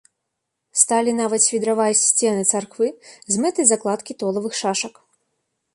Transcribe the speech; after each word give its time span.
Сталі 0.83 1.11
нават 1.17 1.41
свідраваць 1.47 1.99
сцены 2.09 2.43
царквы 2.55 2.87
з 3.35 3.45
мэтай 3.45 3.65
закладкі 3.75 4.13
толавых 4.25 4.53
шашак. 4.65 4.95